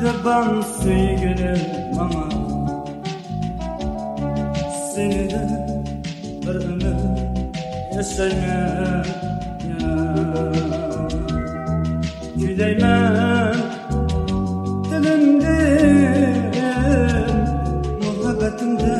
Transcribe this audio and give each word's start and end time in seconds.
kurban 0.00 0.62
sevgilim 0.62 1.58
ama 2.00 2.28
Seni 4.94 5.30
de 5.30 5.48
bir 6.42 6.54
ömür 6.54 6.96
yaşayma 7.96 9.02
Güleymen 12.36 13.54
dilimden 14.90 16.38
muhabbetimden. 18.02 18.98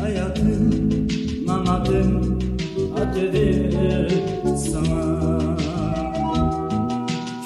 Hayatım, 0.00 0.70
mamadım, 1.46 2.38
aterim 2.96 4.16
sana. 4.56 5.06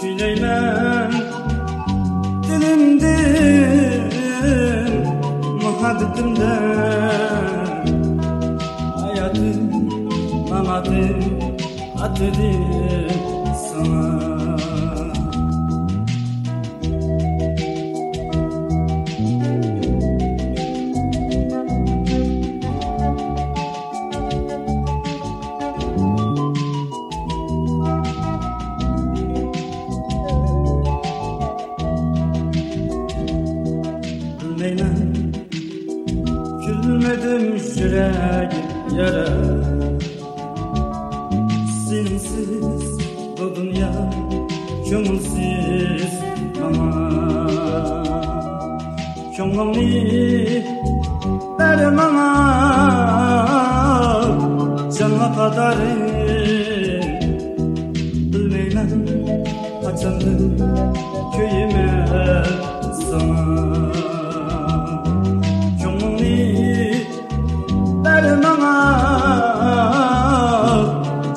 Küleymen 0.01 0.90
muhabbetimden 5.91 7.51
Hayatım, 9.01 9.89
mamadım, 10.51 11.57
aterim 12.03 13.00
sana 13.00 13.00
Gülmedim 37.11 37.57
yüreğim 37.77 38.51
yara 38.97 39.27
Sensiz 41.89 42.99
bu 43.39 43.57
dünya 43.57 44.11
Kömülsiz 44.91 46.15
ama. 46.65 47.47
Kömülni 49.37 50.65
Berim 51.59 51.99
ama. 51.99 52.31
Canla 54.99 55.35
kadarım 55.35 56.11
Bilmeymen 58.33 58.91
Kaçandım 59.85 60.60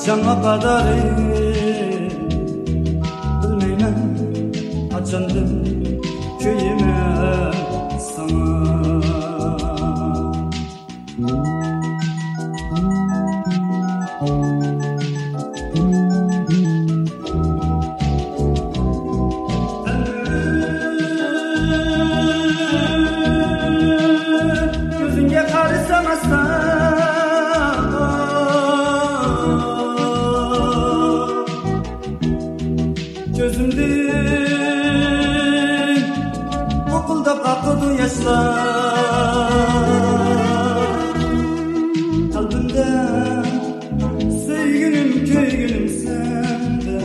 Canla 0.06 0.42
kadarım 0.42 1.18
Bilmeymen 3.44 4.18
Kaçandım 4.92 5.64
köyüme? 6.40 7.52
Sana 8.16 8.53
yaşlar 38.00 38.74
Kalbimde 42.34 42.86
sevgilim 44.46 45.26
köygünüm 45.26 45.90
sende 45.90 47.02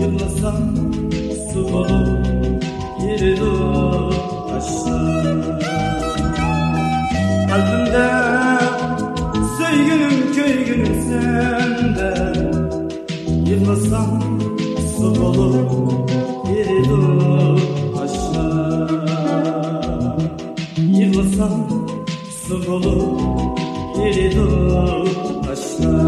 Yıllasam 0.00 0.76
su 1.52 1.60
olur 1.66 2.18
yeri 3.06 3.40
dur 3.40 4.12
taşlar. 4.48 5.24
Kalbimde 7.48 8.08
sevgilim 9.58 10.32
köygünüm 10.34 11.02
sende 11.08 12.32
Yılmasam 13.50 14.22
su 14.96 15.24
olur 15.24 15.70
yeri 16.56 16.88
dur 16.88 17.21
تو 24.34 25.50
اصلا. 25.50 26.01